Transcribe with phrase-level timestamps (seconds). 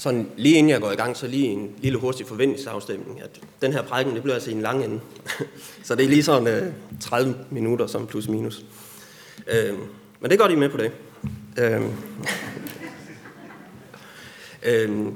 [0.00, 3.72] sådan lige inden jeg går i gang, så lige en lille hurtig forventningsafstemning, at den
[3.72, 5.00] her prædiken, det bliver altså i en lang ende.
[5.84, 8.64] så det er lige sådan øh, 30 minutter som plus minus.
[9.46, 9.78] Øh,
[10.20, 10.92] men det går de med på det.
[11.58, 11.82] Øh,
[14.62, 15.06] øh,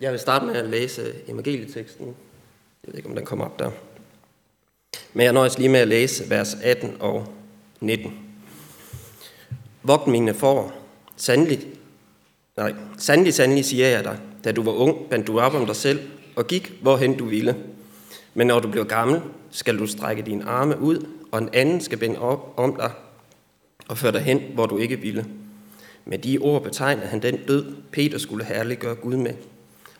[0.00, 2.06] jeg vil starte med at læse evangelieteksten.
[2.06, 2.14] Jeg
[2.86, 3.70] ved ikke, om den kommer op der.
[5.12, 7.32] Men jeg nøjes lige med at læse vers 18 og
[7.80, 8.18] 19.
[9.82, 10.72] Vogt mine får,
[11.16, 11.66] sandelig,
[12.60, 15.76] nej, sandelig, sandelig siger jeg dig, da du var ung, bandt du op om dig
[15.76, 16.00] selv
[16.36, 17.56] og gik, hvorhen du ville.
[18.34, 19.20] Men når du bliver gammel,
[19.50, 22.90] skal du strække dine arme ud, og en anden skal binde op om dig
[23.88, 25.26] og føre dig hen, hvor du ikke ville.
[26.04, 29.34] Med de ord betegnede han den død, Peter skulle herliggøre Gud med.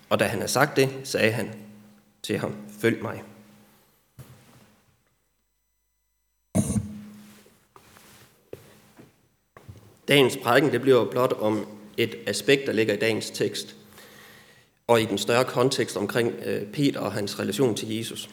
[0.09, 1.51] Og da han havde sagt det, sagde han
[2.23, 3.23] til ham, følg mig.
[10.09, 11.67] Dagens prædiken det bliver blot om
[12.03, 13.77] et aspekt, der ligger i dagens tekst,
[14.87, 18.31] og i den større kontekst omkring øh, Peter og hans relation til Jesus.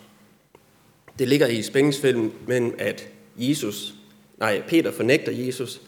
[1.20, 3.94] Det ligger i spændingsfilmen mellem, at Jesus,
[4.38, 5.82] nej, Peter fornægter Jesus,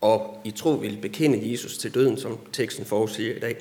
[0.00, 3.56] og i tro vil bekende Jesus til døden, som teksten forudsiger i dag.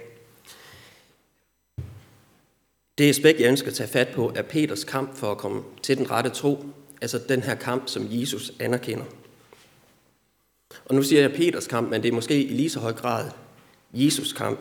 [2.97, 5.97] Det aspekt, jeg ønsker at tage fat på, er Peters kamp for at komme til
[5.97, 6.65] den rette tro,
[7.02, 9.05] altså den her kamp, som Jesus anerkender.
[10.85, 13.30] Og nu siger jeg Peters kamp, men det er måske i lige så høj grad
[13.94, 14.59] Jesus kamp.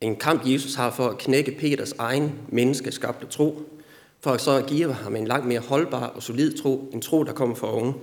[0.00, 3.62] En kamp, Jesus har for at knække Peters egen menneskeskabte tro,
[4.20, 7.24] for at så at give ham en langt mere holdbar og solid tro, en tro,
[7.24, 7.94] der kommer fra oven.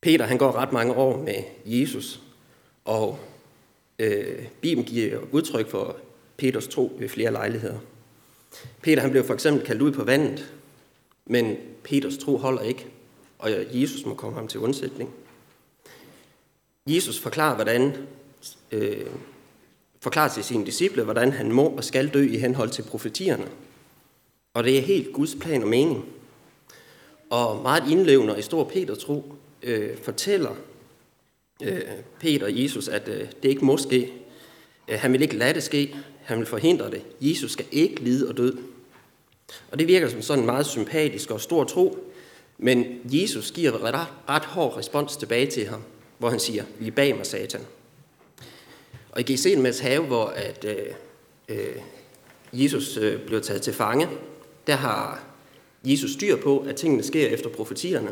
[0.00, 2.20] Peter han går ret mange år med Jesus,
[2.84, 3.18] og
[3.98, 5.96] øh, Bibelen giver udtryk for
[6.36, 7.78] Peters tro ved flere lejligheder.
[8.82, 10.52] Peter han blev for eksempel kaldt ud på vandet,
[11.26, 12.86] men Peters tro holder ikke,
[13.38, 15.10] og Jesus må komme ham til undsætning.
[16.86, 18.06] Jesus forklarer, hvordan,
[18.72, 19.06] øh,
[20.00, 23.48] forklarer til sine disciple, hvordan han må og skal dø i henhold til profetierne.
[24.54, 26.04] Og det er helt Guds plan og mening.
[27.30, 30.54] Og meget indlevende i stor Peter tro øh, fortæller
[31.62, 31.82] øh,
[32.20, 34.12] Peter og Jesus, at øh, det ikke må ske.
[34.88, 35.96] Øh, han vil ikke lade det ske.
[36.22, 37.02] Han vil forhindre det.
[37.20, 38.58] Jesus skal ikke lide og død.
[39.70, 42.12] Og det virker som sådan en meget sympatisk og stor tro,
[42.58, 45.82] men Jesus giver ret, ret hård respons tilbage til ham,
[46.18, 47.60] hvor han siger, vi bag mig, satan.
[49.18, 50.76] Og i Gethsemanes have, hvor at, øh,
[51.48, 51.76] øh,
[52.52, 54.08] Jesus øh, bliver taget til fange,
[54.66, 55.24] der har
[55.84, 58.10] Jesus styr på, at tingene sker efter profetierne.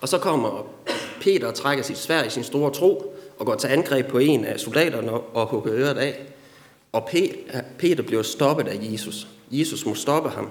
[0.00, 0.74] Og så kommer
[1.20, 4.44] Peter og trækker sit svær i sin store tro, og går til angreb på en
[4.44, 6.20] af soldaterne og hugger øret af.
[6.92, 7.08] Og
[7.78, 9.28] Peter bliver stoppet af Jesus.
[9.50, 10.50] Jesus må stoppe ham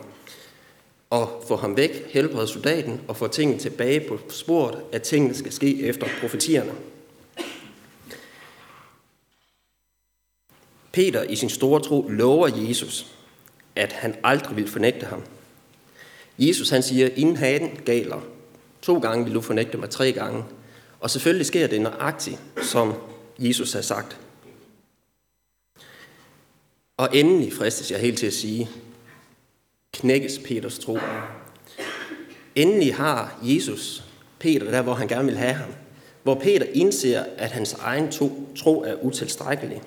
[1.10, 5.52] og få ham væk, helbrede soldaten og få tingene tilbage på sporet, at tingene skal
[5.52, 6.72] ske efter profetierne.
[10.98, 13.08] Peter i sin store tro lover Jesus,
[13.76, 15.24] at han aldrig vil fornægte ham.
[16.40, 18.22] Jesus han siger, inden haden galer,
[18.82, 20.44] to gange vil du fornægte mig tre gange.
[21.00, 22.94] Og selvfølgelig sker det nøjagtigt, som
[23.40, 24.18] Jesus har sagt.
[26.98, 28.70] Og endelig fristes jeg helt til at sige,
[29.94, 30.98] knækkes Peters tro.
[32.56, 34.04] Endelig har Jesus
[34.40, 35.70] Peter der, hvor han gerne vil have ham.
[36.24, 38.12] Hvor Peter indser, at hans egen
[38.56, 39.82] tro er utilstrækkelig.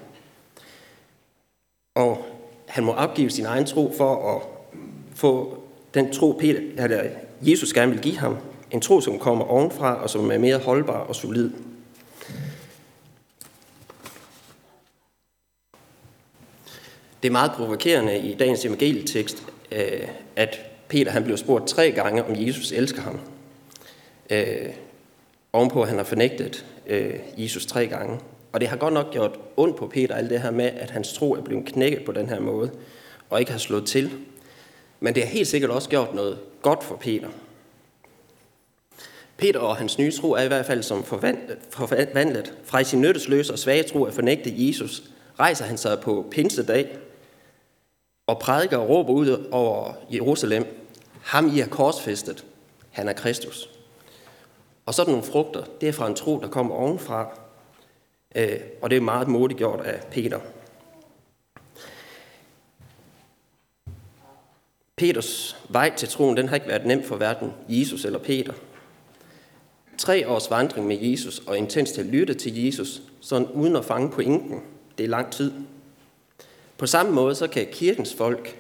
[1.95, 2.27] Og
[2.67, 4.43] han må opgive sin egen tro for at
[5.15, 5.59] få
[5.95, 7.11] den tro, Peter, eller
[7.43, 8.37] Jesus gerne vil give ham.
[8.71, 11.51] En tro, som kommer ovenfra og som er mere holdbar og solid.
[17.23, 19.43] Det er meget provokerende i dagens evangelietekst,
[19.73, 23.21] øh, at Peter han blev spurgt tre gange, om Jesus elsker ham.
[24.31, 24.69] Øh,
[25.53, 28.19] ovenpå, at han har fornægtet øh, Jesus tre gange.
[28.53, 31.13] Og det har godt nok gjort ondt på Peter, alt det her med, at hans
[31.13, 32.71] tro er blevet knækket på den her måde,
[33.31, 34.11] og ikke har slået til.
[35.01, 37.29] Men det har helt sikkert også gjort noget godt for Peter.
[39.37, 41.05] Peter og hans nye tro er i hvert fald som
[41.71, 42.55] forvandlet.
[42.65, 45.03] Fra sin nyttesløse og svage tro at fornægte Jesus,
[45.39, 46.97] rejser han sig på pinsedag
[48.27, 50.67] og prædiker og råber ud over Jerusalem,
[51.23, 52.45] ham I har korsfæstet,
[52.91, 53.71] han er Kristus.
[54.87, 57.39] Og sådan nogle frugter, det er fra en tro, der kommer ovenfra,
[58.35, 60.41] øh, og det er meget modigt gjort af Peter.
[64.97, 68.53] Peters vej til troen, den har ikke været nem for hverken Jesus eller Peter.
[69.99, 73.85] Tre års vandring med Jesus og intens til at lytte til Jesus, sådan uden at
[73.85, 74.61] fange pointen,
[74.99, 75.53] det er lang tid.
[76.79, 78.59] På samme måde så kan kirkens folk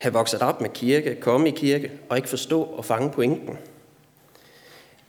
[0.00, 3.58] have vokset op med kirke, komme i kirke og ikke forstå og fange pointen.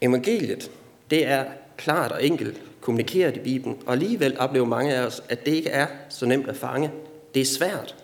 [0.00, 0.70] Evangeliet,
[1.10, 1.44] det er
[1.76, 5.70] klart og enkelt kommunikeret i Bibelen, og alligevel oplever mange af os, at det ikke
[5.70, 6.90] er så nemt at fange.
[7.34, 7.96] Det er svært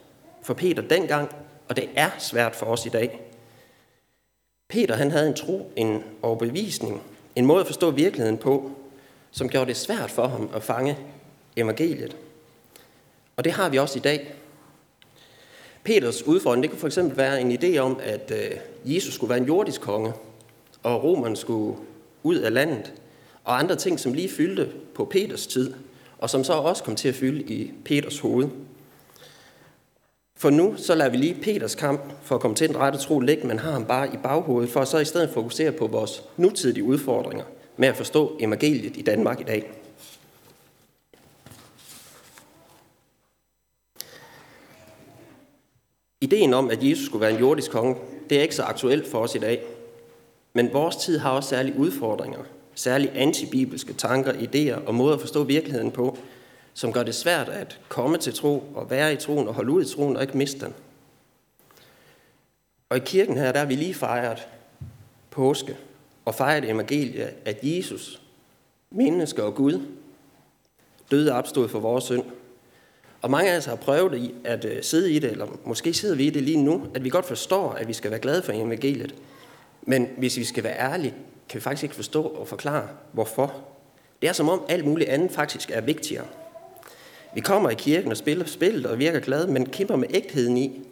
[0.42, 1.30] for Peter dengang,
[1.68, 3.20] og det er svært for os i dag.
[4.68, 7.02] Peter han havde en tro, en overbevisning,
[7.36, 8.70] en måde at forstå virkeligheden på,
[9.30, 10.98] som gjorde det svært for ham at fange
[11.56, 12.16] evangeliet.
[13.36, 14.34] Og det har vi også i dag.
[15.84, 19.38] Peters udfordring, det kunne for eksempel være en idé om, at øh, Jesus skulle være
[19.38, 20.12] en jordisk konge,
[20.82, 21.78] og romerne skulle
[22.22, 22.92] ud af landet,
[23.46, 25.74] og andre ting, som lige fyldte på Peters tid,
[26.18, 28.48] og som så også kom til at fylde i Peters hoved.
[30.36, 33.20] For nu så lader vi lige Peters kamp for at komme til den rette tro
[33.20, 36.22] ligge, men har ham bare i baghovedet, for at så i stedet fokusere på vores
[36.36, 37.44] nutidige udfordringer
[37.76, 39.72] med at forstå evangeliet i Danmark i dag.
[46.20, 47.96] Ideen om, at Jesus skulle være en jordisk konge,
[48.30, 49.62] det er ikke så aktuelt for os i dag.
[50.52, 52.38] Men vores tid har også særlige udfordringer,
[52.76, 56.18] særligt antibibelske tanker, idéer og måder at forstå virkeligheden på,
[56.74, 59.84] som gør det svært at komme til tro og være i troen og holde ud
[59.84, 60.74] i troen og ikke miste den.
[62.88, 64.48] Og i kirken her, der har vi lige fejret
[65.30, 65.76] påske
[66.24, 68.22] og fejret evangeliet, at Jesus,
[68.90, 69.80] menneske og Gud,
[71.10, 72.24] døde og opstod for vores synd.
[73.22, 76.26] Og mange af os har prøvet at øh, sidde i det, eller måske sidder vi
[76.26, 79.14] i det lige nu, at vi godt forstår, at vi skal være glade for evangeliet.
[79.86, 81.14] Men hvis vi skal være ærlige,
[81.48, 83.54] kan vi faktisk ikke forstå og forklare, hvorfor.
[84.22, 86.26] Det er som om alt muligt andet faktisk er vigtigere.
[87.34, 90.82] Vi kommer i kirken og spiller spillet og virker glade, men kæmper med ægtheden i,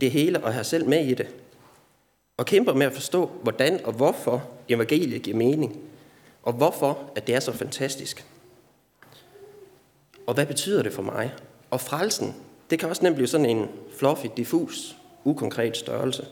[0.00, 1.34] det hele og har selv med i det.
[2.36, 5.80] Og kæmper med at forstå, hvordan og hvorfor evangeliet giver mening.
[6.42, 8.24] Og hvorfor, at det er så fantastisk.
[10.26, 11.34] Og hvad betyder det for mig?
[11.70, 12.34] Og frelsen,
[12.70, 13.68] det kan også nemt blive sådan en
[13.98, 16.26] fluffy, diffus, ukonkret størrelse.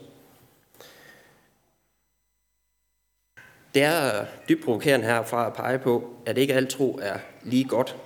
[3.74, 7.96] Det er dybt provokerende herfra at pege på, at ikke alt tro er lige godt.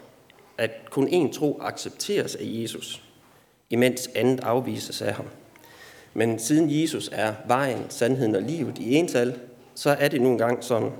[0.59, 3.03] At kun én tro accepteres af Jesus,
[3.71, 5.27] imens andet afvises af ham.
[6.15, 9.39] Men siden Jesus er vejen, sandheden og livet i ental,
[9.75, 10.91] så er det nu engang sådan,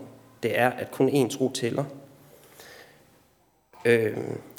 [0.43, 1.85] det er, at kun én tro tæller.
[3.85, 4.17] Øh,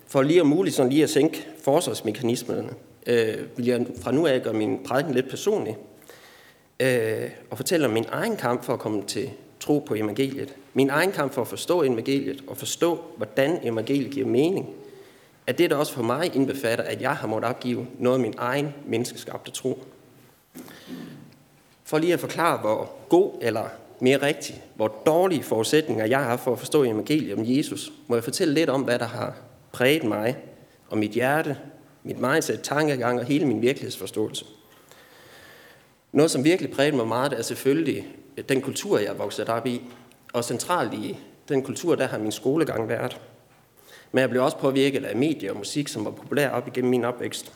[0.08, 2.70] for lige om muligt sådan lige at sænke forsvarsmekanismerne,
[3.08, 5.78] øh, vil jeg fra nu af gøre min prædiken lidt personlig,
[6.80, 9.32] øh, og fortælle om min egen kamp for at komme til
[9.66, 10.56] tro på evangeliet.
[10.74, 14.70] Min egen kamp for at forstå evangeliet og forstå, hvordan evangeliet giver mening,
[15.48, 18.34] at det der også for mig indbefatter, at jeg har måttet opgive noget af min
[18.38, 19.84] egen menneskeskabte tro.
[21.84, 23.64] For lige at forklare, hvor god eller
[24.00, 28.24] mere rigtigt, hvor dårlige forudsætninger jeg har for at forstå evangeliet om Jesus, må jeg
[28.24, 29.36] fortælle lidt om, hvad der har
[29.72, 30.38] præget mig
[30.90, 31.58] og mit hjerte,
[32.04, 34.46] mit mindset, tankegang og hele min virkelighedsforståelse.
[36.12, 38.08] Noget, som virkelig prægede mig meget, er selvfølgelig
[38.50, 39.82] den kultur, jeg er vokset op i.
[40.34, 41.18] Og centralt i
[41.50, 43.22] den kultur, der har min skolegang været.
[44.12, 47.06] Men jeg blev også påvirket af medier og musik, som var populær op igennem min
[47.06, 47.54] opvækst.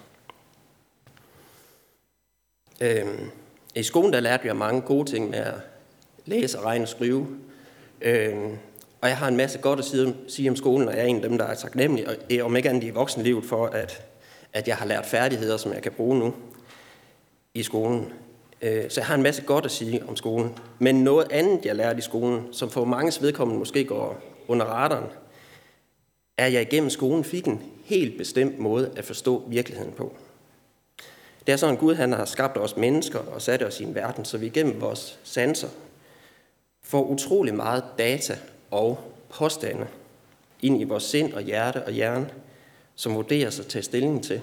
[2.81, 3.31] Øhm,
[3.75, 5.53] I skolen der lærte jeg mange gode ting med at
[6.25, 7.27] læse, regne og skrive.
[8.01, 8.57] Øhm,
[9.01, 11.15] og jeg har en masse godt at sige, sige om skolen, og jeg er en
[11.15, 14.05] af dem, der er taknemmelig, og eh, om ikke andet i voksenlivet, for at,
[14.53, 16.33] at jeg har lært færdigheder, som jeg kan bruge nu
[17.53, 18.13] i skolen.
[18.61, 20.57] Øh, så jeg har en masse godt at sige om skolen.
[20.79, 25.09] Men noget andet, jeg lærte i skolen, som for mange vedkommende måske går under radaren,
[26.37, 30.15] er, at jeg igennem skolen fik en helt bestemt måde at forstå virkeligheden på.
[31.47, 33.95] Det er sådan, at Gud han har skabt os mennesker og sat os i en
[33.95, 35.69] verden, så vi igennem vores sanser
[36.83, 38.37] får utrolig meget data
[38.71, 39.87] og påstande
[40.61, 42.29] ind i vores sind og hjerte og hjerne,
[42.95, 44.41] som vurderer at tage stilling til.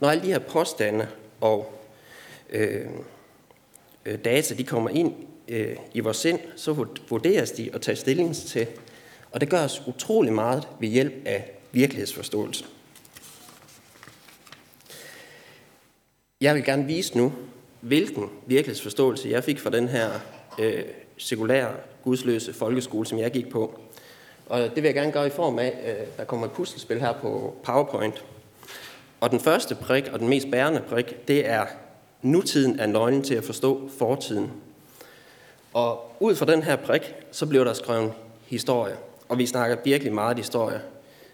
[0.00, 1.08] Når alle de her påstande
[1.40, 1.72] og
[2.50, 2.86] øh,
[4.04, 5.12] øh, data de kommer ind
[5.48, 8.66] øh, i vores sind, så vurderes de og tages stilling til.
[9.32, 12.64] Og det gør os utrolig meget ved hjælp af virkelighedsforståelse.
[16.40, 17.32] Jeg vil gerne vise nu,
[17.80, 20.10] hvilken virkelighedsforståelse jeg fik fra den her
[20.58, 20.84] øh,
[21.16, 21.72] sekulære,
[22.04, 23.80] gudsløse folkeskole, som jeg gik på.
[24.46, 27.12] Og det vil jeg gerne gøre i form af, øh, der kommer et puslespil her
[27.12, 28.24] på PowerPoint.
[29.20, 31.66] Og den første prik, og den mest bærende prik, det er
[32.22, 34.50] Nutiden er nøglen til at forstå fortiden.
[35.72, 38.12] Og ud fra den her prik, så bliver der skrevet
[38.46, 38.96] historie.
[39.28, 40.80] Og vi snakker virkelig meget historie.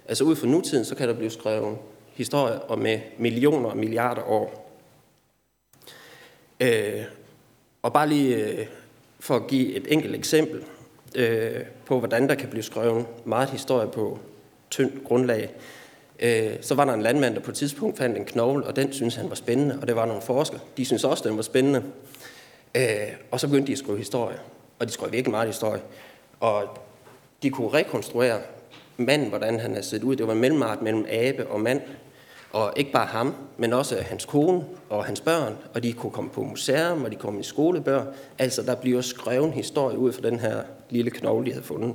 [0.09, 1.79] Altså ud fra nutiden, så kan der blive skrevet
[2.13, 4.71] historie og med millioner og milliarder år.
[6.61, 7.03] Øh,
[7.83, 8.67] og bare lige øh,
[9.21, 10.65] for at give et enkelt eksempel
[11.15, 14.19] øh, på, hvordan der kan blive skrevet meget historie på
[14.71, 15.51] tyndt grundlag,
[16.25, 18.93] Øh, så var der en landmand, der på et tidspunkt fandt en knogle, og den
[18.93, 20.61] synes han var spændende, og det var nogle forskere.
[20.77, 21.83] De synes også, den var spændende.
[22.75, 22.85] Øh,
[23.31, 24.37] og så begyndte de at skrive historie,
[24.79, 25.81] og de skrev virkelig meget historie.
[26.41, 26.79] Og
[27.43, 28.39] de kunne rekonstruere
[28.97, 30.17] manden, hvordan han havde set ud.
[30.17, 31.81] Det var en mellemart mellem abe og mand.
[32.53, 35.57] Og ikke bare ham, men også hans kone og hans børn.
[35.75, 38.05] Og de kunne komme på museum, og de kom i skolebøger.
[38.39, 41.95] Altså, der bliver skrevet en historie ud fra den her lille knogle, de havde fundet.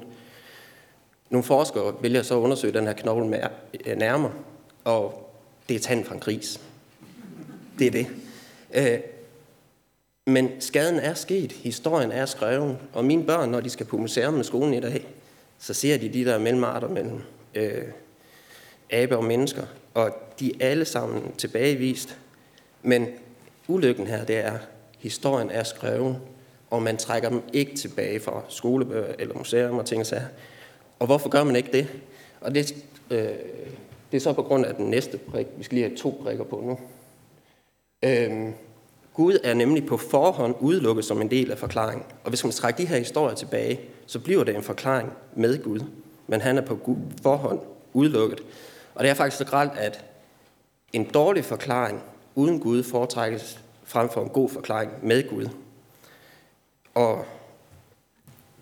[1.29, 3.49] Nogle forskere vælger så at undersøge den her knogle
[3.85, 4.31] øh, nærmere,
[4.83, 5.31] og
[5.69, 6.61] det er tanden fra en gris.
[7.79, 8.07] Det er det.
[8.73, 8.99] Øh,
[10.25, 14.33] men skaden er sket, historien er skrevet, og mine børn, når de skal på museum
[14.33, 15.07] med skolen i dag,
[15.59, 17.21] så ser de de der mellemarter mellem
[17.55, 17.83] øh,
[18.89, 22.17] abe og mennesker, og de er alle sammen tilbagevist.
[22.83, 23.07] Men
[23.67, 24.57] ulykken her, det er,
[24.99, 26.19] historien er skrevet,
[26.69, 30.27] og man trækker dem ikke tilbage fra skolebøger eller museum og ting og sager.
[30.99, 31.87] Og hvorfor gør man ikke det?
[32.41, 32.75] Og det,
[33.09, 33.19] øh,
[34.11, 35.47] det er så på grund af den næste prik.
[35.57, 36.79] Vi skal lige have to prikker på nu.
[38.03, 38.53] Øh,
[39.13, 42.05] Gud er nemlig på forhånd udelukket som en del af forklaringen.
[42.23, 45.79] Og hvis man trækker de her historier tilbage, så bliver det en forklaring med Gud.
[46.27, 47.59] Men han er på forhånd
[47.93, 48.43] udelukket.
[48.95, 50.05] Og det er faktisk så gralt, at
[50.93, 52.01] en dårlig forklaring
[52.35, 55.49] uden Gud foretrækkes frem for en god forklaring med Gud.
[56.93, 57.25] Og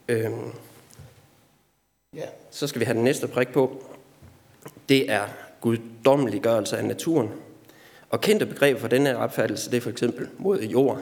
[0.08, 0.52] øhm,
[2.16, 3.84] ja, så skal vi have den næste prik på.
[4.90, 5.28] Det er
[5.62, 7.30] guddommeliggørelse af naturen.
[8.10, 11.02] Og kendte begreber for denne opfattelse, det er for eksempel mod jord.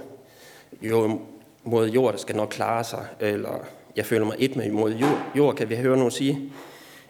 [0.81, 1.21] Jo,
[1.63, 5.31] mod jord, der skal nok klare sig, eller jeg føler mig et med mod jord,
[5.35, 6.51] jord kan vi høre nogen sige.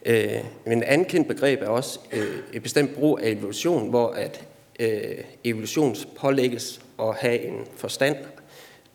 [0.05, 4.09] Øh, men et andet kendt begreb er også øh, et bestemt brug af evolution, hvor
[4.09, 4.43] at
[4.79, 8.15] øh, evolution pålægges at have en forstand.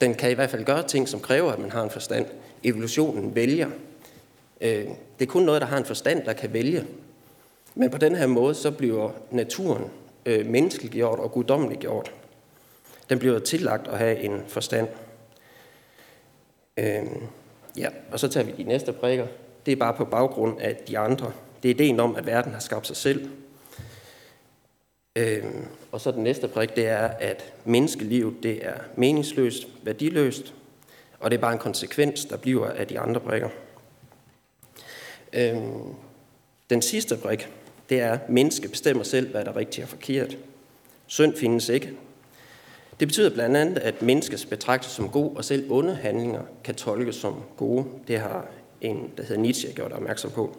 [0.01, 2.25] Den kan i hvert fald gøre ting, som kræver, at man har en forstand.
[2.63, 3.69] Evolutionen vælger.
[4.61, 4.87] Øh,
[5.19, 6.87] det er kun noget, der har en forstand, der kan vælge.
[7.75, 9.91] Men på den her måde, så bliver naturen
[10.25, 12.13] øh, menneskeliggjort og guddommeliggjort.
[13.09, 14.87] Den bliver tillagt at have en forstand.
[16.77, 17.03] Øh,
[17.77, 19.27] ja, og så tager vi de næste prikker.
[19.65, 21.31] Det er bare på baggrund af de andre.
[21.63, 23.29] Det er ideen om, at verden har skabt sig selv.
[25.15, 25.43] Øh,
[25.91, 30.53] og så den næste prik, det er, at menneskelivet det er meningsløst, værdiløst,
[31.19, 33.49] og det er bare en konsekvens, der bliver af de andre prikker.
[35.33, 35.93] Øhm,
[36.69, 37.49] den sidste brik,
[37.89, 40.37] det er, at menneske bestemmer selv, hvad der er rigtigt og forkert.
[41.07, 41.91] Synd findes ikke.
[42.99, 47.15] Det betyder blandt andet, at menneskes betragtes som god, og selv onde handlinger kan tolkes
[47.15, 47.85] som gode.
[48.07, 48.47] Det har
[48.81, 50.57] en, der hedder Nietzsche, gjort opmærksom på.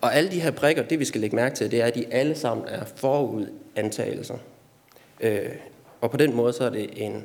[0.00, 2.12] Og alle de her prikker, det vi skal lægge mærke til, det er, at de
[2.12, 4.38] alle sammen er forudantagelser.
[5.20, 5.50] Øh,
[6.00, 7.24] og på den måde, så er det en,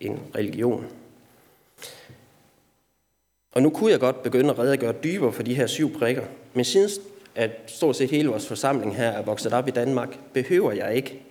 [0.00, 0.86] en religion.
[3.52, 6.22] Og nu kunne jeg godt begynde at redegøre dybere for de her syv prikker,
[6.54, 6.90] men siden
[7.34, 11.22] at stort set hele vores forsamling her er vokset op i Danmark, behøver jeg ikke.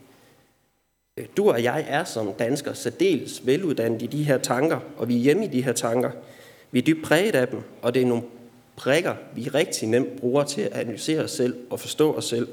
[1.37, 5.19] Du og jeg er som danskere særdeles veluddannet i de her tanker, og vi er
[5.19, 6.11] hjemme i de her tanker.
[6.71, 8.23] Vi er dybt præget af dem, og det er nogle
[8.75, 12.47] prikker, vi rigtig nemt bruger til at analysere os selv og forstå os selv.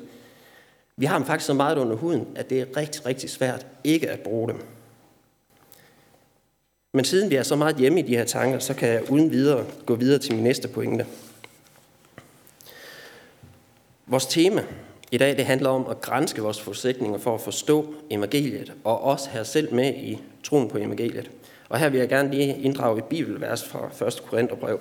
[0.97, 4.11] Vi har dem faktisk så meget under huden, at det er rigtig, rigtig svært ikke
[4.11, 4.59] at bruge dem.
[6.93, 9.31] Men siden vi er så meget hjemme i de her tanker, så kan jeg uden
[9.31, 11.07] videre gå videre til min næste pointe.
[14.07, 14.65] Vores tema
[15.11, 19.31] i dag det handler om at grænske vores forudsætninger for at forstå evangeliet, og også
[19.31, 21.31] have selv med i troen på evangeliet.
[21.69, 24.23] Og her vil jeg gerne lige inddrage et bibelvers fra 1.
[24.27, 24.81] Korintherbrev.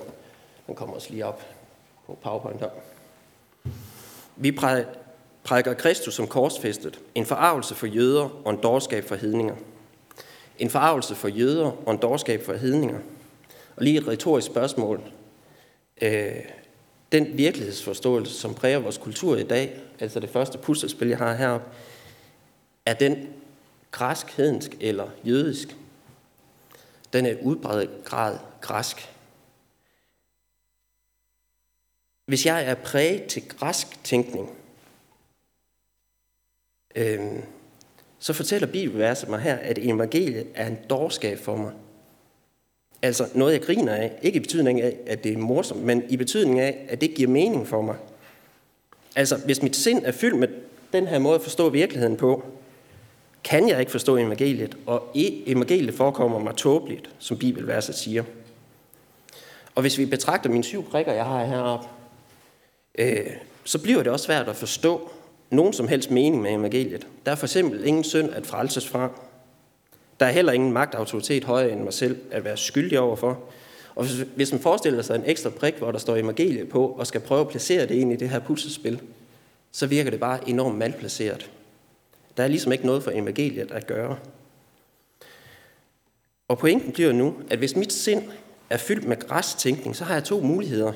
[0.67, 1.45] Den kommer også lige op
[2.05, 2.69] på PowerPoint her.
[4.35, 4.51] Vi
[5.43, 9.55] prædiker Kristus som korsfæstet, en forarvelse for jøder og en dårskab for hedninger.
[10.59, 12.99] En forarvelse for jøder og en dårskab for hedninger.
[13.75, 15.01] Og lige et retorisk spørgsmål.
[16.01, 16.35] Øh,
[17.11, 21.67] den virkelighedsforståelse, som præger vores kultur i dag, altså det første puslespil, jeg har heroppe,
[22.85, 23.33] er den
[23.91, 25.75] græsk, hedensk eller jødisk?
[27.13, 29.13] Den er udbredt grad græsk.
[32.25, 34.57] Hvis jeg er præget til græsk tænkning,
[36.95, 37.43] øh,
[38.19, 41.71] så fortæller Bibelverset mig her, at evangeliet er en dårskab for mig.
[43.01, 44.19] Altså noget, jeg griner af.
[44.21, 47.29] Ikke i betydning af, at det er morsomt, men i betydning af, at det giver
[47.29, 47.95] mening for mig.
[49.15, 50.47] Altså, hvis mit sind er fyldt med
[50.93, 52.43] den her måde at forstå virkeligheden på,
[53.43, 58.23] kan jeg ikke forstå evangeliet, og e- evangeliet forekommer mig tåbeligt, som Bibelverset siger.
[59.75, 61.87] Og hvis vi betragter mine syv prikker, jeg har heroppe,
[62.97, 63.27] øh,
[63.63, 65.11] så bliver det også svært at forstå
[65.49, 67.07] nogen som helst mening med evangeliet.
[67.25, 69.09] Der er for eksempel ingen synd at frelses fra.
[70.19, 73.39] Der er heller ingen magtautoritet højere end mig selv at være skyldig overfor.
[73.95, 77.21] Og hvis, man forestiller sig en ekstra prik, hvor der står evangeliet på, og skal
[77.21, 79.01] prøve at placere det ind i det her puslespil,
[79.71, 81.51] så virker det bare enormt malplaceret.
[82.37, 84.17] Der er ligesom ikke noget for evangeliet at gøre.
[86.47, 88.23] Og pointen bliver nu, at hvis mit sind
[88.69, 90.93] er fyldt med græstænkning, så har jeg to muligheder.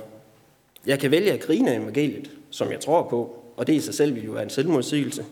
[0.86, 3.94] Jeg kan vælge at grine af evangeliet, som jeg tror på, og det i sig
[3.94, 5.26] selv vil jo være en selvmodsigelse.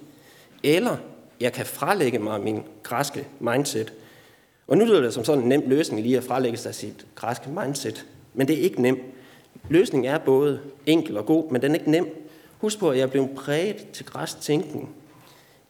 [0.63, 0.97] Eller
[1.39, 3.93] jeg kan frelægge mig min græske mindset.
[4.67, 7.49] Og nu lyder det som sådan en nem løsning lige at frelægge sig sit græske
[7.49, 8.05] mindset.
[8.33, 9.01] Men det er ikke nemt.
[9.69, 12.07] Løsningen er både enkel og god, men den er ikke nem.
[12.57, 14.95] Husk på, at jeg er blevet præget til græsk tænkning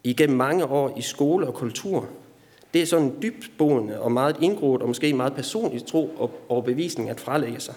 [0.03, 2.08] igennem mange år i skole og kultur.
[2.74, 7.10] Det er sådan en dybtboende og meget indgroet og måske meget personligt tro og overbevisning
[7.10, 7.74] at frelægge sig.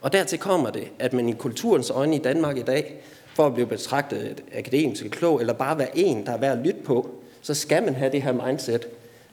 [0.00, 3.02] Og dertil kommer det, at man i kulturens øjne i Danmark i dag,
[3.34, 6.80] for at blive betragtet akademisk klog, eller bare være en, der er værd at lytte
[6.84, 7.10] på,
[7.42, 8.86] så skal man have det her mindset.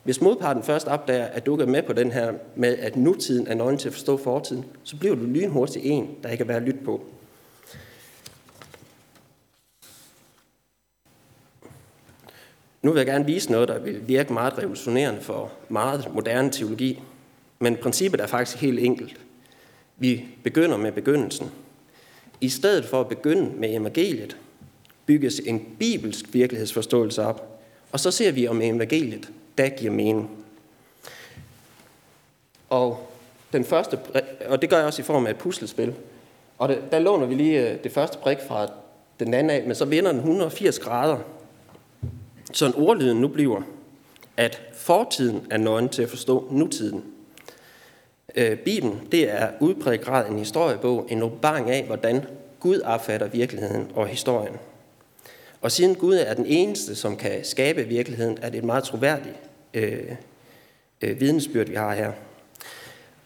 [0.04, 3.56] Hvis modparten først opdager, at du er med på den her med, at nutiden er
[3.56, 6.64] nøglen til at forstå fortiden, så bliver du lynhurtigt en, der ikke er værd at
[6.64, 7.06] lytte på.
[12.82, 17.02] Nu vil jeg gerne vise noget, der vil virke meget revolutionerende for meget moderne teologi.
[17.60, 19.20] Men princippet er faktisk helt enkelt.
[19.98, 21.52] Vi begynder med begyndelsen.
[22.42, 24.38] I stedet for at begynde med evangeliet,
[25.06, 27.62] bygges en bibelsk virkelighedsforståelse op.
[27.92, 30.30] Og så ser vi om evangeliet, da giver mening.
[32.70, 33.10] Og,
[33.54, 34.00] den første,
[34.48, 35.94] og det gør jeg også i form af et puslespil.
[36.58, 38.68] Og det, der låner vi lige øh, det første prik fra
[39.20, 41.18] den anden af, men så vender den 180 grader.
[42.54, 43.62] Så en ordlyden nu bliver,
[44.38, 47.04] at fortiden er nøgen til at forstå nutiden.
[48.36, 52.26] Øh, Bibelen, det er udpræget grad en historiebog, en åbenbaring af, hvordan
[52.60, 54.56] Gud opfatter virkeligheden og historien.
[55.62, 59.36] Og siden Gud er den eneste, som kan skabe virkeligheden, er det et meget troværdigt
[59.74, 60.12] øh,
[61.02, 62.12] øh, vidensbyrd, vi har her.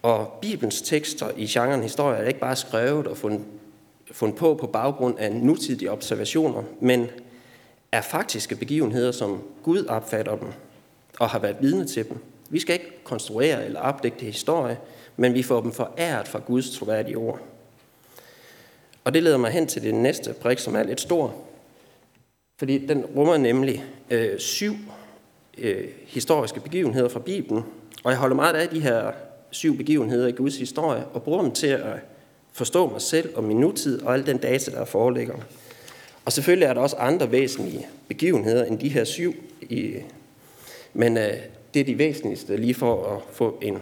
[0.01, 3.41] Og Bibelens tekster i genren historie er ikke bare skrevet og fundet,
[4.11, 7.07] fundet på på baggrund af nutidige observationer, men
[7.91, 10.47] er faktiske begivenheder, som Gud opfatter dem
[11.19, 12.17] og har været vidne til dem.
[12.53, 14.77] Vi skal ikke konstruere eller opdægte historie,
[15.17, 17.39] men vi får dem foræret fra Guds troværdige ord.
[19.03, 21.35] Og det leder mig hen til det næste prik, som er lidt stor,
[22.57, 24.75] fordi den rummer nemlig øh, syv
[25.57, 27.63] øh, historiske begivenheder fra Bibelen,
[28.03, 29.11] og jeg holder meget af de her
[29.51, 31.95] syv begivenheder i Guds historie, og bruger dem til at
[32.51, 35.35] forstå mig selv og min nutid og al den data, der foreligger.
[36.25, 39.95] Og selvfølgelig er der også andre væsentlige begivenheder end de her syv, i,
[40.93, 41.33] men øh,
[41.73, 43.77] det er de væsentligste lige for at få en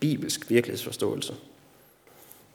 [0.00, 1.34] bibelsk virkelighedsforståelse.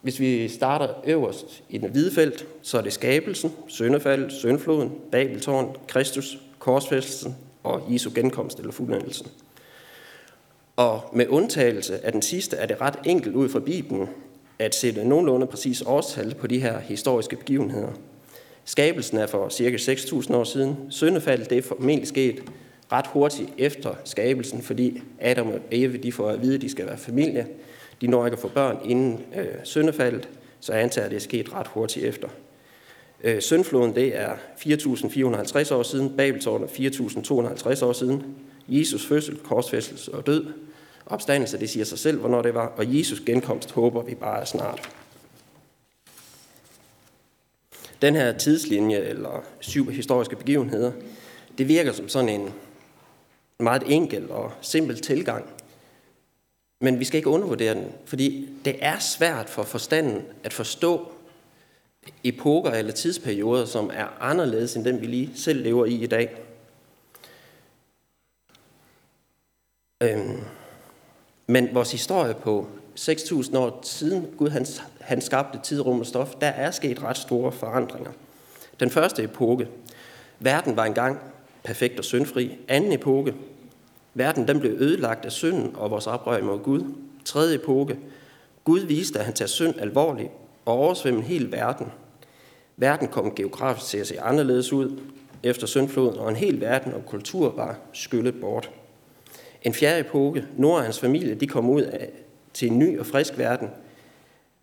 [0.02, 5.76] Hvis vi starter øverst i den hvide felt, så er det skabelsen, søndefaldet, søndfloden, Babeltårn,
[5.88, 9.28] Kristus, korsfæstelsen og Jesu genkomst eller fuldendelsen.
[10.76, 14.08] Og med undtagelse af den sidste er det ret enkelt ud fra Bibelen
[14.60, 17.92] at sætte nogenlunde præcis årstal på de her historiske begivenheder.
[18.66, 20.78] Skabelsen er for cirka 6.000 år siden.
[20.90, 22.44] Søndefaldet det er formentlig sket
[22.92, 26.86] ret hurtigt efter skabelsen, fordi Adam og Eve de får at vide, at de skal
[26.86, 27.48] være familie.
[28.02, 31.22] De når ikke at få børn inden øh, syndefaldet, så jeg antager, at det er
[31.22, 32.28] sket ret hurtigt efter.
[33.24, 38.24] Øh, syndfloden det er 4.450 år siden, Babeltårnet 4.250 år siden,
[38.68, 40.46] Jesus fødsel, korsfæstelse og død,
[41.06, 44.90] opstandelse, det siger sig selv, hvornår det var, og Jesus genkomst håber vi bare snart.
[48.02, 50.92] Den her tidslinje, eller syv historiske begivenheder,
[51.58, 52.54] det virker som sådan en
[53.60, 55.46] meget enkel og simpel tilgang.
[56.82, 61.12] Men vi skal ikke undervurdere den, fordi det er svært for forstanden at forstå
[62.24, 66.38] epoker eller tidsperioder, som er anderledes end den, vi lige selv lever i i dag.
[70.04, 70.40] Øhm,
[71.48, 72.68] men vores historie på
[73.00, 74.66] 6.000 år siden Gud han,
[75.02, 78.12] han skabte tidrum og stof, der er sket ret store forandringer.
[78.80, 79.68] Den første epoke,
[80.40, 81.20] verden var engang
[81.68, 82.58] perfekt og syndfri.
[82.68, 83.34] Anden epoke,
[84.14, 86.82] verden den blev ødelagt af synden og vores oprør mod Gud.
[87.26, 87.98] Tredje epoke,
[88.64, 90.30] Gud viste, at han tager synd alvorligt
[90.66, 91.88] og oversvømmer hele verden.
[92.78, 95.00] Verden kom geografisk til at se anderledes ud
[95.44, 98.72] efter syndfloden, og en hel verden og kultur var skyllet bort.
[99.62, 102.10] En fjerde epoke, Nora og hans familie, de kom ud af,
[102.54, 103.70] til en ny og frisk verden,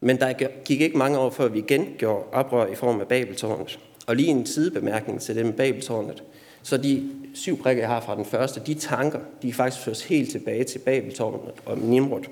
[0.00, 0.32] men der
[0.64, 3.78] gik ikke mange år, før vi igen gjorde oprør i form af Babeltårnet.
[4.06, 6.22] Og lige en sidebemærkning til det med Babeltårnet.
[6.64, 10.04] Så de syv prikker, jeg har fra den første, de tanker, de er faktisk først
[10.04, 12.24] helt tilbage til Babeltårnet og Nimrod.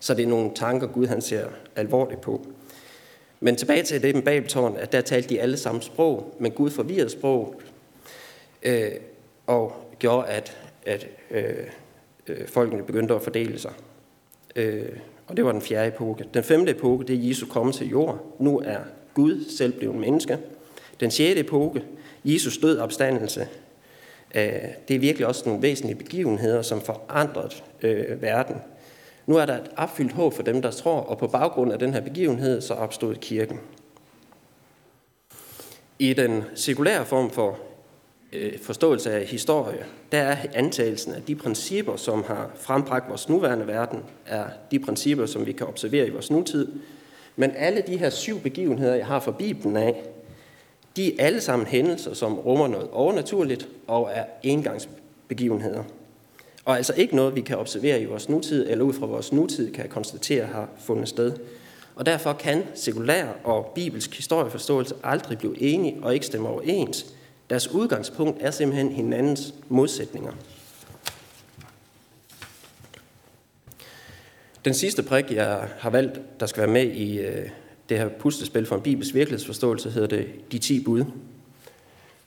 [0.00, 1.46] Så det er nogle tanker, Gud han ser
[1.76, 2.46] alvorligt på.
[3.40, 6.70] Men tilbage til det med Babeltårnet, at der talte de alle samme sprog, men Gud
[6.70, 7.60] forvirrede sprog
[8.62, 8.90] øh,
[9.46, 11.44] og gjorde, at, at øh,
[12.26, 13.72] øh, folkene begyndte at fordele sig.
[14.56, 14.88] Øh,
[15.26, 16.24] og det var den fjerde epoke.
[16.34, 18.36] Den femte epoke, det er Jesu komme til jord.
[18.38, 18.78] Nu er
[19.14, 20.38] Gud selv blevet menneske.
[21.00, 21.84] Den sjette epoke,
[22.24, 23.48] Jesus død opstandelse.
[24.34, 24.52] Øh,
[24.88, 28.56] det er virkelig også nogle væsentlige begivenheder, som forandret øh, verden.
[29.26, 31.94] Nu er der et opfyldt håb for dem, der tror, og på baggrund af den
[31.94, 33.60] her begivenhed, så opstod kirken.
[35.98, 37.58] I den sekulære form for
[38.32, 43.66] øh, forståelse af historie, der er antagelsen af de principper, som har frembragt vores nuværende
[43.66, 46.72] verden, er de principper, som vi kan observere i vores nutid.
[47.36, 50.04] Men alle de her syv begivenheder, jeg har fra Bibelen af,
[50.98, 55.82] de er alle sammen hændelser, som rummer noget overnaturligt og er engangsbegivenheder.
[56.64, 59.72] Og altså ikke noget, vi kan observere i vores nutid, eller ud fra vores nutid
[59.72, 61.32] kan konstatere har fundet sted.
[61.94, 67.06] Og derfor kan sekulær og bibelsk historieforståelse aldrig blive enige og ikke stemme overens.
[67.50, 70.32] Deres udgangspunkt er simpelthen hinandens modsætninger.
[74.64, 77.48] Den sidste prik, jeg har valgt, der skal være med i øh,
[77.88, 81.04] det her puslespil for en bibelsk virkelighedsforståelse, hedder det De 10 bud.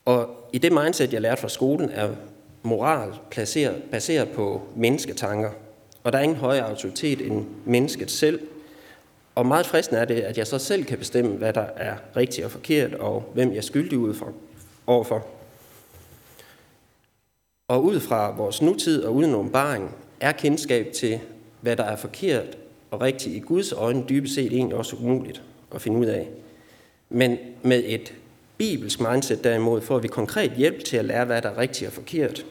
[0.06, 2.10] Og i det mindset, jeg lærte fra skolen, er
[2.64, 5.50] moral placeret, baseret på mennesketanker.
[6.04, 8.40] Og der er ingen højere autoritet end mennesket selv.
[9.36, 12.46] Og meget fristende er det, at jeg så selv kan bestemme, hvad der er rigtigt
[12.46, 14.34] og forkert, og hvem jeg er skyldig ud for,
[14.88, 15.28] overfor.
[17.68, 21.20] Og ud fra vores nutid og uden åbenbaring er kendskab til,
[21.62, 22.58] hvad der er forkert
[22.92, 25.42] og rigtigt i Guds øjne dybest set egentlig også umuligt
[25.76, 26.30] at finde ud af.
[27.10, 28.14] Men med et
[28.58, 31.94] bibelsk mindset derimod får vi konkret hjælp til at lære, hvad der er rigtigt og
[31.94, 32.46] forkert.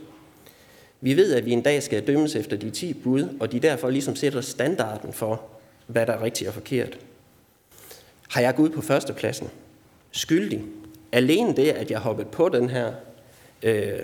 [1.01, 3.91] Vi ved, at vi en dag skal dømmes efter de 10 bud, og de derfor
[3.91, 5.43] ligesom sætter standarden for,
[5.87, 6.99] hvad der er rigtigt og forkert.
[8.29, 9.49] Har jeg Gud på førstepladsen?
[10.11, 10.65] Skyldig?
[11.13, 12.93] Alene det, at jeg hoppet på den her
[13.63, 13.99] øh,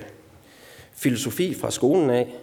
[0.92, 2.34] filosofi fra skolen af,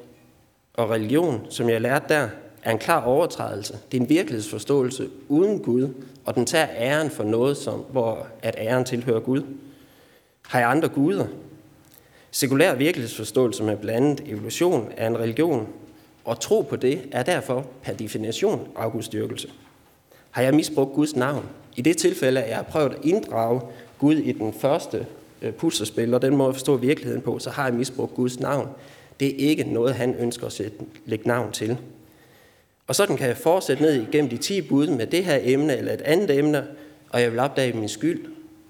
[0.74, 2.30] og religion, som jeg lærte der,
[2.64, 3.80] er en klar overtrædelse.
[3.92, 5.90] Det er en virkelighedsforståelse uden Gud,
[6.26, 9.42] og den tager æren for noget, som, hvor at æren tilhører Gud.
[10.48, 11.28] Har jeg andre guder?
[12.32, 15.68] Sekulær virkelighedsforståelse med blandet evolution er en religion,
[16.26, 19.48] og tro på det er derfor per definition afgudstyrkelse.
[20.32, 21.46] Har jeg misbrugt Guds navn?
[21.76, 23.62] I det tilfælde, er jeg prøvet at inddrage
[24.00, 25.06] Gud i den første
[25.42, 28.70] øh, puslespil, og den må at forstå virkeligheden på, så har jeg misbrugt Guds navn.
[29.20, 31.78] Det er ikke noget, han ønsker at sætte, lægge navn til.
[32.88, 35.94] Og sådan kan jeg fortsætte ned igennem de 10 bud med det her emne eller
[35.94, 36.68] et andet emne,
[37.10, 38.26] og jeg vil opdage min skyld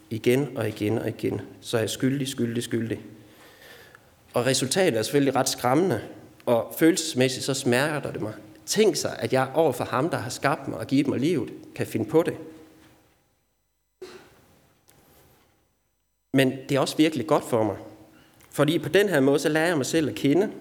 [0.09, 1.41] igen og igen og igen.
[1.61, 2.99] Så er jeg skyldig, skyldig, skyldig.
[4.33, 6.01] Og resultatet er selvfølgelig ret skræmmende,
[6.45, 8.33] og følelsesmæssigt så smerter det mig.
[8.65, 11.49] Tænk sig, at jeg over for ham, der har skabt mig og givet mig livet,
[11.75, 12.33] kan finde på det.
[16.33, 17.77] Men det er også virkelig godt for mig.
[18.51, 20.51] Fordi på den her måde, så lærer jeg mig selv at kende.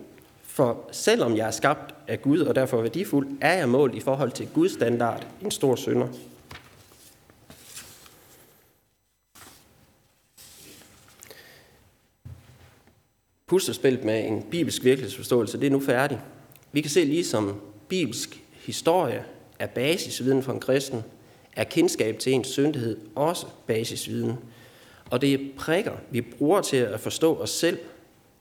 [0.53, 4.33] For selvom jeg er skabt af Gud og derfor værdifuld, er jeg målt i forhold
[4.33, 6.09] til Guds standard en stor synder.
[13.47, 16.21] Puslespillet med en bibelsk virkelighedsforståelse, det er nu færdigt.
[16.73, 19.25] Vi kan se ligesom bibelsk historie
[19.59, 21.05] er basisviden for en kristen,
[21.57, 24.39] er kendskab til ens syndighed også basisviden.
[25.11, 27.79] Og det er prikker, vi bruger til at forstå os selv,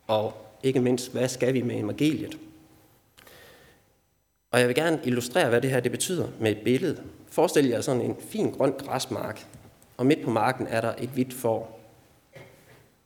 [0.07, 2.37] og ikke mindst, hvad skal vi med evangeliet.
[4.51, 7.03] Og jeg vil gerne illustrere, hvad det her det betyder med et billede.
[7.27, 9.47] Forestil jer sådan en fin grøn græsmark,
[9.97, 11.79] og midt på marken er der et hvidt får,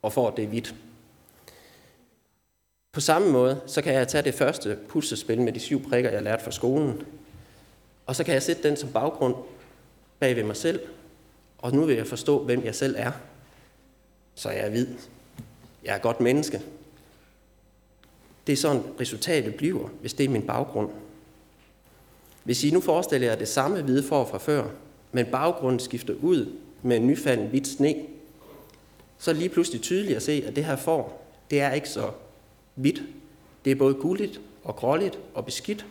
[0.02, 0.74] og får det er hvidt.
[2.92, 6.22] På samme måde, så kan jeg tage det første puslespil med de syv prikker, jeg
[6.22, 7.02] lærte fra skolen,
[8.06, 9.34] og så kan jeg sætte den som baggrund
[10.18, 10.80] bag ved mig selv,
[11.58, 13.12] og nu vil jeg forstå, hvem jeg selv er.
[14.34, 14.86] Så jeg er hvid.
[15.84, 16.62] Jeg er godt menneske.
[18.46, 20.90] Det er sådan, resultatet bliver, hvis det er min baggrund.
[22.44, 24.68] Hvis I nu forestiller jer det samme hvide for fra før,
[25.12, 27.94] men baggrunden skifter ud med en nyfalden hvidt sne,
[29.18, 31.88] så er det lige pludselig tydeligt at se, at det her får, det er ikke
[31.88, 32.10] så
[32.74, 33.02] hvidt.
[33.64, 35.86] Det er både gulligt og gråligt og beskidt.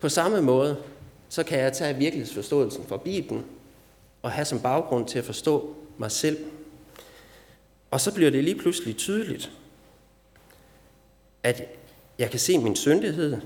[0.00, 0.76] På samme måde,
[1.28, 3.44] så kan jeg tage virkelighedsforståelsen fra Bibelen
[4.22, 6.38] og have som baggrund til at forstå mig selv.
[7.90, 9.50] Og så bliver det lige pludselig tydeligt,
[11.42, 11.62] at
[12.18, 13.36] jeg kan se min syndighed,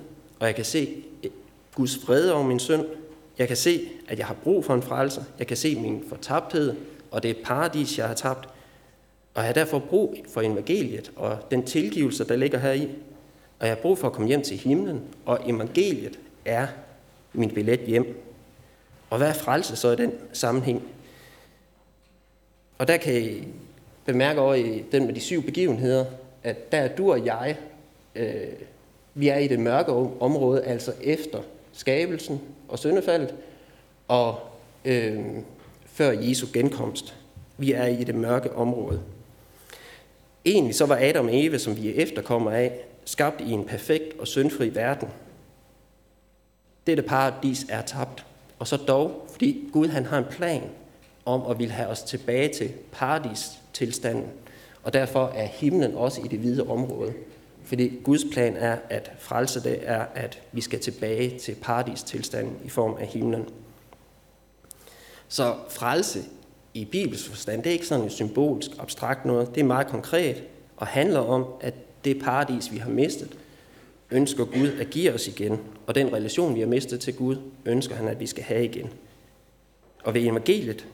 [0.41, 1.31] og jeg kan se øh,
[1.75, 2.87] Guds fred over min synd.
[3.39, 5.23] Jeg kan se, at jeg har brug for en frelser.
[5.39, 6.75] Jeg kan se min fortabthed,
[7.11, 8.49] og det er paradis, jeg har tabt.
[9.35, 12.89] Og jeg har derfor brug for evangeliet og den tilgivelse, der ligger heri.
[13.59, 16.67] Og jeg har brug for at komme hjem til himlen, og evangeliet er
[17.33, 18.23] min billet hjem.
[19.11, 20.83] Og hvad er frelse så i den sammenhæng?
[22.79, 23.49] Og der kan I
[24.05, 26.05] bemærke over i den med de syv begivenheder,
[26.43, 27.57] at der er du og jeg,
[28.17, 28.53] øh,
[29.15, 31.39] vi er i det mørke område, altså efter
[31.73, 33.35] skabelsen og syndefaldet,
[34.09, 34.39] og
[34.85, 35.19] øh,
[35.87, 37.17] før Jesu genkomst.
[37.59, 39.03] Vi er i det mørke område.
[40.45, 42.73] Egentlig så var Adam og Eve, som vi er efterkommer af,
[43.05, 45.09] skabt i en perfekt og syndfri verden.
[46.87, 48.27] Dette paradis er tabt.
[48.59, 50.63] Og så dog, fordi Gud han har en plan
[51.25, 54.27] om at ville have os tilbage til paradistilstanden,
[54.83, 57.13] og derfor er himlen også i det hvide område.
[57.67, 62.69] Fordi Guds plan er, at frelse det er, at vi skal tilbage til paradistilstanden i
[62.69, 63.49] form af himlen.
[65.29, 66.21] Så frelse
[66.75, 69.55] i Bibels forstand, det er ikke sådan et symbolsk, abstrakt noget.
[69.55, 70.43] Det er meget konkret
[70.77, 71.75] og handler om, at
[72.05, 73.39] det paradis, vi har mistet,
[74.11, 75.61] ønsker Gud at give os igen.
[75.87, 78.93] Og den relation, vi har mistet til Gud, ønsker han, at vi skal have igen.
[80.05, 80.87] Og ved evangeliet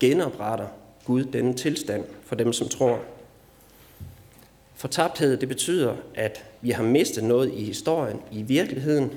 [0.00, 0.66] genopretter
[1.04, 3.00] Gud denne tilstand for dem, som tror.
[4.80, 9.12] Fortabthed, det betyder, at vi har mistet noget i historien, i virkeligheden.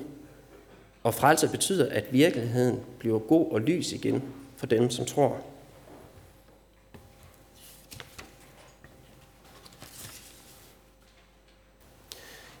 [1.02, 4.22] Og frelse betyder, at virkeligheden bliver god og lys igen
[4.56, 5.38] for dem, som tror.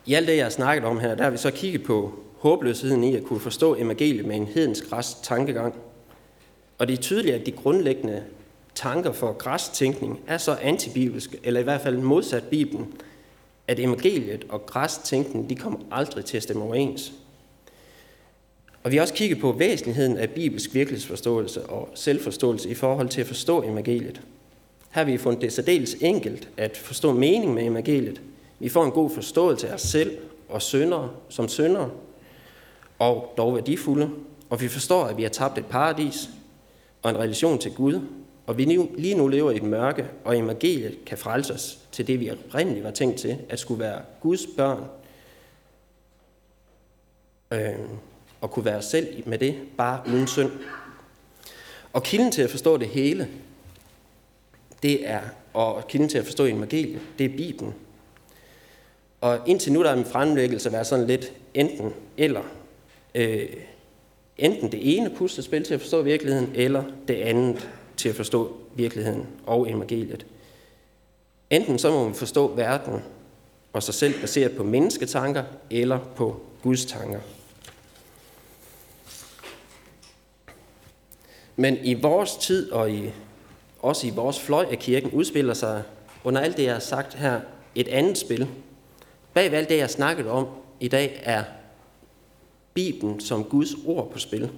[0.06, 3.04] I alt det, jeg har snakket om her, der har vi så kigget på håbløsheden
[3.04, 5.74] i at kunne forstå evangeliet med en hedensk græs tankegang.
[6.78, 8.24] Og det er tydeligt, at de grundlæggende
[8.74, 12.92] tanker for græstænkning er så antibibelske, eller i hvert fald modsat Bibelen,
[13.68, 17.12] at evangeliet og græstænkning, de kommer aldrig til at stemme overens.
[18.82, 23.20] Og vi har også kigget på væsentligheden af bibelsk virkelighedsforståelse og selvforståelse i forhold til
[23.20, 24.20] at forstå evangeliet.
[24.90, 28.20] Her har vi fundet det særdeles enkelt at forstå mening med evangeliet–
[28.58, 31.90] vi får en god forståelse af os selv og syndere som syndere,
[32.98, 34.10] og dog værdifulde.
[34.50, 36.30] Og vi forstår, at vi har tabt et paradis
[37.02, 38.00] og en relation til Gud,
[38.46, 38.64] og vi
[38.96, 42.84] lige nu lever i et mørke, og evangeliet kan frelse os til det, vi oprindeligt
[42.84, 44.84] var tænkt til, at skulle være Guds børn,
[47.50, 47.78] øh,
[48.40, 50.50] og kunne være os selv med det, bare uden synd.
[51.92, 53.28] Og kilden til at forstå det hele,
[54.82, 55.20] det er,
[55.52, 57.74] og kilden til at forstå evangeliet, det er Bibelen.
[59.20, 62.42] Og indtil nu der er min fremlæggelse været sådan lidt enten eller.
[63.14, 63.48] Øh,
[64.38, 69.26] enten det ene puslespil til at forstå virkeligheden, eller det andet til at forstå virkeligheden
[69.46, 70.26] og evangeliet.
[71.50, 73.02] Enten så må man forstå verden
[73.72, 77.20] og sig selv baseret på mennesketanker eller på Guds tanker.
[81.56, 83.10] Men i vores tid og i,
[83.78, 85.82] også i vores fløj af kirken udspiller sig
[86.24, 87.40] under alt det, jeg har sagt her,
[87.74, 88.48] et andet spil,
[89.34, 90.46] Bag alt det, jeg har snakket om
[90.80, 91.44] i dag, er
[92.74, 94.50] Bibelen som Guds ord på spil.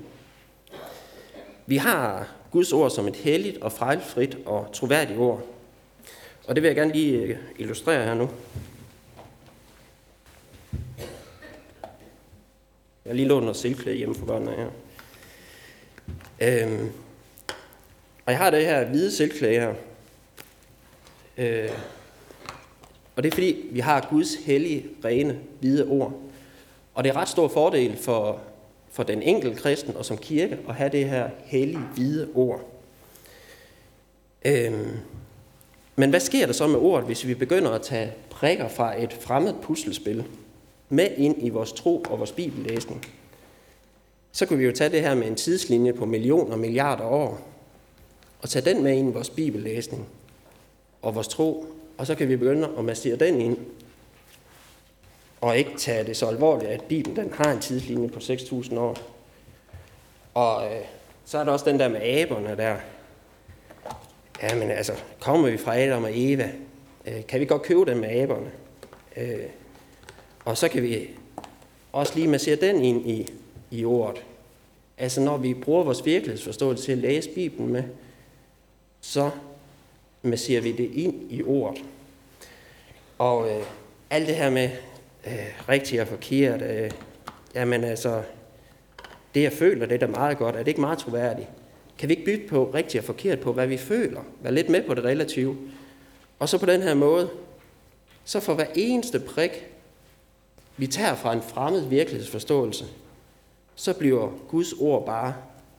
[1.67, 5.47] Vi har Guds ord som et helligt og fejlfrit og troværdigt ord.
[6.47, 8.31] Og det vil jeg gerne lige øh, illustrere her nu.
[13.05, 14.69] Jeg har lige lånt noget silkeklæde hjemme for børnene her.
[16.41, 16.93] Øhm,
[18.27, 19.75] og jeg har det her hvide silkeklæde her.
[21.39, 21.71] Øh,
[23.17, 26.21] og det er fordi, vi har Guds hellige, rene, hvide ord.
[26.95, 28.41] Og det er ret stor fordel for,
[28.97, 32.61] for den enkelte kristen og som kirke at have det her hellige, hvide ord.
[34.45, 34.91] Øhm,
[35.97, 39.13] men hvad sker der så med ordet, hvis vi begynder at tage prikker fra et
[39.13, 40.25] fremmed puslespil
[40.89, 43.07] med ind i vores tro og vores bibellæsning?
[44.33, 47.49] Så kan vi jo tage det her med en tidslinje på millioner og milliarder år,
[48.43, 50.09] og tage den med ind i vores bibellæsning
[51.03, 51.67] og vores tro
[51.99, 53.59] og så kan vi begynde at massere den ind,
[55.47, 58.97] og ikke tage det så alvorligt, at Bibelen den har en tidslinje på 6.000 år.
[60.35, 60.81] Og øh,
[61.25, 62.77] så er der også den der med aberne der.
[64.43, 66.51] Jamen altså, kommer vi fra Adam og Eva,
[67.07, 68.51] øh, kan vi godt købe den med aberne?
[69.17, 69.47] Øh,
[70.45, 71.11] og så kan vi
[71.93, 73.29] også lige massere den ind i,
[73.71, 74.23] i ordet.
[74.99, 77.83] Altså når vi bruger vores virkelighedsforståelse til at læse Bibelen med,
[79.01, 79.31] så
[80.23, 81.85] masserer vi det ind i ordet.
[83.19, 83.63] Og øh,
[84.11, 84.71] alt det her med
[85.27, 86.91] øh, rigtigt og forkert, øh,
[87.55, 88.23] jamen altså,
[89.35, 90.55] det jeg føler, det er da meget godt.
[90.55, 91.49] Er det ikke meget troværdigt?
[91.99, 94.21] Kan vi ikke bytte på rigtigt og forkert på, hvad vi føler?
[94.41, 95.57] Vær lidt med på det relative.
[96.39, 97.31] Og så på den her måde,
[98.25, 99.67] så for hver eneste prik,
[100.77, 102.85] vi tager fra en fremmed virkelighedsforståelse,
[103.75, 105.35] så bliver Guds ord bare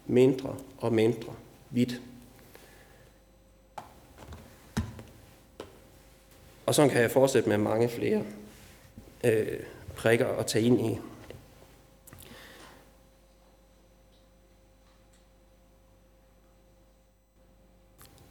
[0.06, 1.34] mindre og mindre
[1.70, 2.02] vidt.
[6.66, 8.24] Og så kan jeg fortsætte med mange flere
[9.24, 9.60] øh,
[9.96, 11.00] prikker at tage ind i.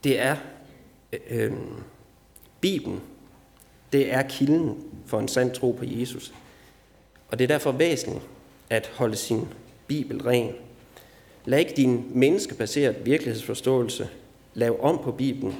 [0.03, 0.35] Det er
[1.13, 1.53] øh, øh,
[2.61, 3.01] Bibelen.
[3.91, 6.33] Det er kilden for en sand tro på Jesus.
[7.29, 8.25] Og det er derfor væsentligt
[8.69, 9.47] at holde sin
[9.87, 10.53] Bibel ren.
[11.45, 14.09] Lad ikke din menneskebaserede virkelighedsforståelse
[14.53, 15.55] lave om på Bibelen,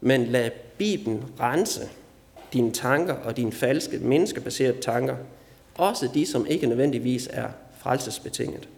[0.00, 1.80] men lad Bibelen rense
[2.52, 5.16] dine tanker og dine falske menneskebaserede tanker,
[5.74, 8.68] også de, som ikke nødvendigvis er frelsesbetinget.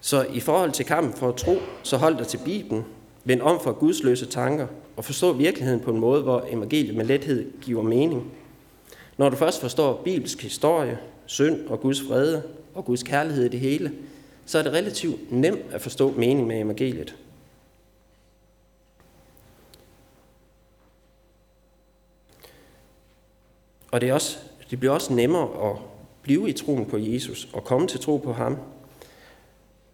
[0.00, 2.84] Så i forhold til kampen for at tro, så hold dig til Bibelen,
[3.24, 7.52] vend om fra gudsløse tanker og forstå virkeligheden på en måde, hvor evangeliet med lethed
[7.60, 8.32] giver mening.
[9.16, 12.42] Når du først forstår bibelsk historie, synd og Guds vrede
[12.74, 13.92] og Guds kærlighed i det hele,
[14.46, 17.14] så er det relativt nemt at forstå mening med evangeliet.
[23.94, 24.38] Og det, er også,
[24.70, 25.76] det bliver også nemmere at
[26.22, 28.56] blive i troen på Jesus og komme til tro på ham.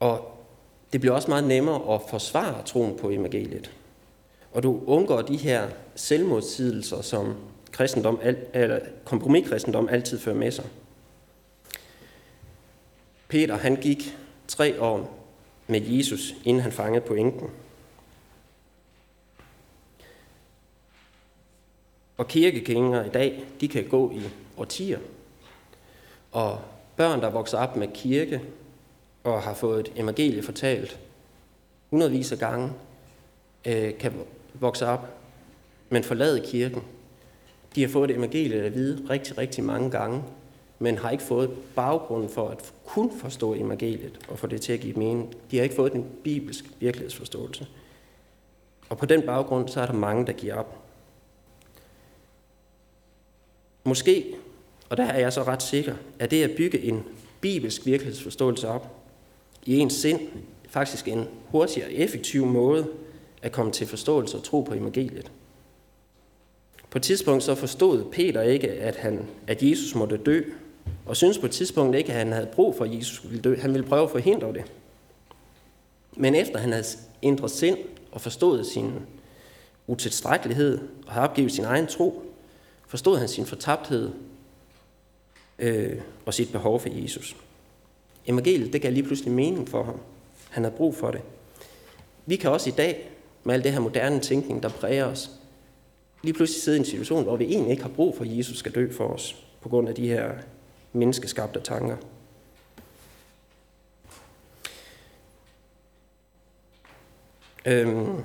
[0.00, 0.38] Og
[0.92, 3.70] det bliver også meget nemmere at forsvare troen på evangeliet.
[4.52, 7.34] Og du undgår de her selvmodsigelser, som
[7.70, 8.20] kristendom,
[8.54, 10.64] eller kompromiskristendom altid fører med sig.
[13.28, 14.16] Peter han gik
[14.48, 15.18] tre år
[15.66, 17.14] med Jesus, inden han fangede på
[22.20, 24.20] Og kirkegængere i dag, de kan gå i
[24.56, 24.98] årtier.
[26.32, 26.60] Og
[26.96, 28.40] børn, der vokser op med kirke
[29.24, 31.00] og har fået et evangelie fortalt
[31.90, 32.72] hundredvis af gange,
[33.66, 34.12] øh, kan
[34.54, 35.08] vokse op,
[35.88, 36.82] men forlade kirken.
[37.74, 40.22] De har fået et evangelie at vide rigtig, rigtig mange gange,
[40.78, 44.80] men har ikke fået baggrunden for at kun forstå evangeliet og få det til at
[44.80, 45.34] give mening.
[45.50, 47.66] De har ikke fået en bibelsk virkelighedsforståelse.
[48.88, 50.79] Og på den baggrund, så er der mange, der giver op.
[53.90, 54.34] Måske,
[54.88, 57.04] og der er jeg så ret sikker, at det at bygge en
[57.40, 58.96] bibelsk virkelighedsforståelse op
[59.66, 60.20] i ens sind,
[60.68, 62.86] faktisk en hurtig og effektiv måde
[63.42, 65.30] at komme til forståelse og tro på evangeliet.
[66.90, 70.42] På et tidspunkt så forstod Peter ikke, at, han, at Jesus måtte dø,
[71.06, 73.56] og synes på et tidspunkt ikke, at han havde brug for, at Jesus ville dø.
[73.56, 74.64] Han ville prøve at forhindre det.
[76.16, 76.86] Men efter han havde
[77.22, 77.78] ændret sind
[78.12, 78.92] og forstået sin
[79.86, 82.29] utilstrækkelighed og har opgivet sin egen tro,
[82.90, 84.10] forstod han sin fortabthed
[85.58, 87.36] øh, og sit behov for Jesus.
[88.26, 90.00] Evangeliet, det gav lige pludselig mening for ham.
[90.50, 91.20] Han havde brug for det.
[92.26, 93.10] Vi kan også i dag,
[93.44, 95.30] med al det her moderne tænkning, der præger os,
[96.22, 98.58] lige pludselig sidde i en situation, hvor vi egentlig ikke har brug for, at Jesus
[98.58, 100.32] skal dø for os, på grund af de her
[100.92, 101.96] menneskeskabte tanker.
[107.66, 108.22] Øhm,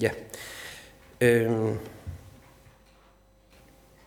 [0.00, 0.10] ja.
[1.20, 1.78] Øhm,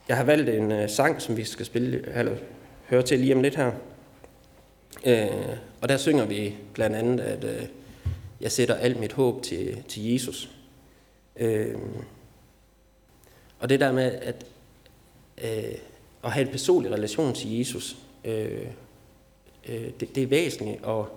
[0.09, 2.35] jeg har valgt en øh, sang, som vi skal spille, eller
[2.89, 3.71] høre til lige om lidt her.
[5.05, 7.65] Øh, og der synger vi blandt andet, at øh,
[8.41, 10.49] jeg sætter alt mit håb til, til Jesus.
[11.35, 11.75] Øh,
[13.59, 14.45] og det der med at,
[15.43, 15.75] øh,
[16.23, 18.67] at have en personlig relation til Jesus, øh,
[19.69, 21.07] øh, det, det er væsentligt, og,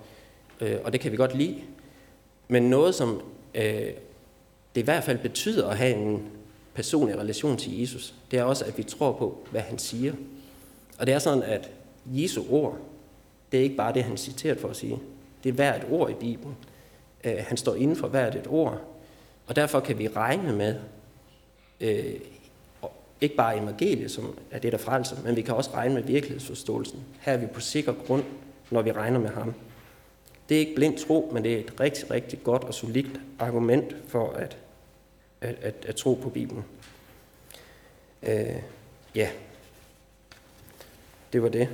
[0.61, 1.61] øh, og det kan vi godt lide.
[2.47, 3.21] Men noget, som
[3.55, 3.89] øh,
[4.75, 6.29] det i hvert fald betyder at have en
[6.73, 10.13] personlig relation til Jesus, det er også, at vi tror på, hvad han siger.
[10.99, 11.71] Og det er sådan, at
[12.05, 12.77] Jesu ord,
[13.51, 14.99] det er ikke bare det, han citeret for at sige.
[15.43, 16.55] Det er hvert et ord i Bibelen.
[17.23, 18.81] Øh, han står inden for hvert et ord.
[19.47, 20.75] Og derfor kan vi regne med,
[21.81, 22.13] øh,
[23.21, 26.99] ikke bare evangeliet, som er det, der frelser, men vi kan også regne med virkelighedsforståelsen.
[27.19, 28.23] Her er vi på sikker grund,
[28.71, 29.53] når vi regner med ham.
[30.49, 33.95] Det er ikke blind tro, men det er et rigtig, rigtig godt og solidt argument
[34.07, 34.57] for at,
[35.43, 36.63] at, at, at tro på Bibelen.
[38.23, 38.61] Øh,
[39.15, 39.29] ja,
[41.33, 41.69] det var det.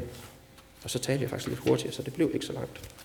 [0.84, 2.96] Og så talte jeg faktisk lidt hurtigere, så det blev ikke så langt.